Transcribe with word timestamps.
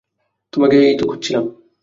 তোমাকেই 0.53 0.95
তো 0.99 1.03
খুঁজছিলাম। 1.05 1.43